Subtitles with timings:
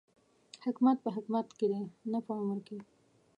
[0.65, 2.77] حکمت په حکمت کې دی، نه په عمر کې